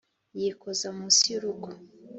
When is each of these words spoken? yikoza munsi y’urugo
yikoza 0.39 0.87
munsi 0.97 1.23
y’urugo 1.31 1.67